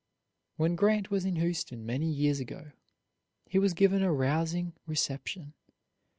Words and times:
When 0.55 0.73
Grant 0.75 1.11
was 1.11 1.25
in 1.25 1.35
Houston 1.35 1.85
many 1.85 2.09
years 2.11 2.39
ago, 2.39 2.71
he 3.45 3.59
was 3.59 3.75
given 3.75 4.01
a 4.01 4.11
rousing 4.11 4.73
reception. 4.87 5.53